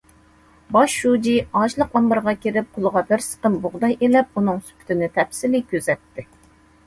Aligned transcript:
باش 0.75 0.93
شۇجى 1.01 1.33
ئاشلىق 1.59 1.97
ئامبىرىغا 1.99 2.33
كىرىپ، 2.45 2.71
قولىغا 2.77 3.03
بىر 3.11 3.23
سىقىم 3.25 3.59
بۇغداي 3.65 3.95
ئېلىپ، 4.07 4.41
ئۇنىڭ 4.41 4.63
سۈپىتىنى 4.69 5.11
تەپسىلىي 5.19 5.67
كۆزەتتى. 5.75 6.27